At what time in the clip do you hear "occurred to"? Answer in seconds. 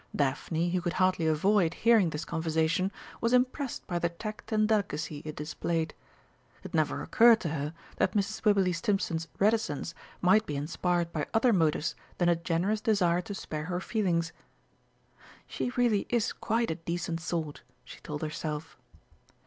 7.03-7.49